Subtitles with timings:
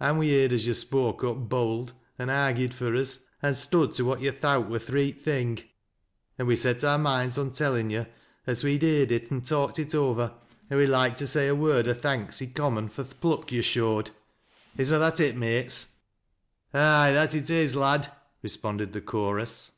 [0.00, 4.04] An' we heerd as yo' spoke up bold, an' argied fur us an' stood to
[4.04, 5.60] what yo' tho\rt war th' reot thing,
[6.36, 8.04] an' we set our moinds on tellin' yo'
[8.48, 10.34] as we'd heerd if an' talked it over,
[10.70, 13.60] an' we'd loike to say a word o' thanks i' common fur th' pluck yo'
[13.60, 14.10] showed.
[14.76, 15.94] Is na that it, mates?
[16.74, 18.10] ""Ay, that it is, ad!"
[18.42, 19.70] responded the chorus.